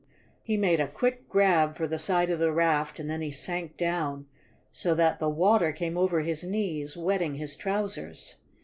He 0.41 0.57
made 0.57 0.79
a 0.79 0.87
quick 0.87 1.29
grab 1.29 1.77
for 1.77 1.85
the 1.85 1.99
side 1.99 2.31
of 2.31 2.39
the 2.39 2.51
raft 2.51 2.99
and 2.99 3.07
then 3.07 3.21
he 3.21 3.29
sank 3.29 3.77
down 3.77 4.25
so 4.71 4.95
that 4.95 5.19
the 5.19 5.29
water 5.29 5.71
came 5.71 5.95
over 5.95 6.21
his 6.21 6.43
knees, 6.43 6.97
wetting 6.97 7.35
his 7.35 7.55
trousers. 7.55 8.33